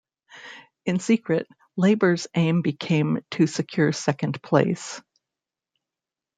In 0.87 0.97
secret, 0.99 1.47
Labour's 1.77 2.25
aim 2.33 2.63
became 2.63 3.23
to 3.29 3.45
secure 3.45 3.91
second 3.91 4.41
place. 4.41 4.99